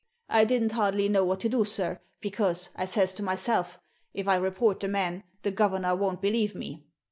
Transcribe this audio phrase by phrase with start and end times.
[0.29, 3.77] I didn't hardly know what to do, sir, because, I says to myself,
[4.15, 6.87] if I report the man the governor won't believe me.